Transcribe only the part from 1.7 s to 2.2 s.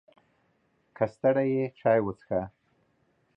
چای